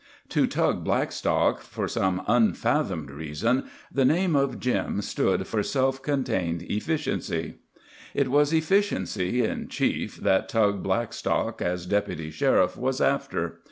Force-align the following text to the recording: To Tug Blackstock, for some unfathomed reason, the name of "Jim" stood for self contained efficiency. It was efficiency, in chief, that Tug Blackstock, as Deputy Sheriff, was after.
To 0.29 0.47
Tug 0.47 0.83
Blackstock, 0.83 1.61
for 1.61 1.87
some 1.87 2.23
unfathomed 2.25 3.11
reason, 3.11 3.65
the 3.93 4.03
name 4.03 4.35
of 4.35 4.59
"Jim" 4.59 4.99
stood 5.03 5.45
for 5.45 5.61
self 5.61 6.01
contained 6.01 6.63
efficiency. 6.63 7.57
It 8.15 8.29
was 8.29 8.51
efficiency, 8.51 9.43
in 9.45 9.67
chief, 9.67 10.15
that 10.17 10.49
Tug 10.49 10.81
Blackstock, 10.81 11.61
as 11.61 11.85
Deputy 11.85 12.31
Sheriff, 12.31 12.75
was 12.75 12.99
after. 12.99 13.59